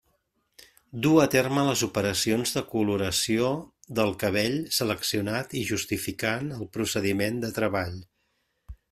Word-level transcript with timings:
Du 1.05 1.09
a 1.23 1.25
terme 1.33 1.65
les 1.65 1.81
operacions 1.87 2.53
de 2.55 2.63
coloració 2.71 3.51
del 3.99 4.13
cabell 4.23 4.57
seleccionant 4.77 5.53
i 5.59 5.61
justificant 5.73 6.49
el 6.57 6.65
procediment 6.79 7.37
de 7.45 7.53
treball. 7.59 8.01